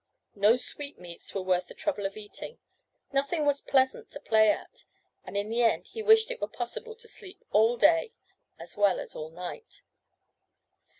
[0.33, 2.57] No sweetmeats were worth the trouble of eating,
[3.11, 4.85] nothing was pleasant to play at,
[5.25, 8.11] and in the end he wished it were possible to sleep all day,
[8.57, 9.83] as well as all night.